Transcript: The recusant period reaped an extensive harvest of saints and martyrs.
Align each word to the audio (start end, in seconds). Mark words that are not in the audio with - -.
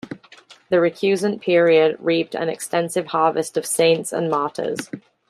The 0.69 0.77
recusant 0.79 1.41
period 1.41 1.95
reaped 1.99 2.33
an 2.33 2.49
extensive 2.49 3.05
harvest 3.09 3.55
of 3.55 3.67
saints 3.67 4.11
and 4.11 4.31
martyrs. 4.31 4.89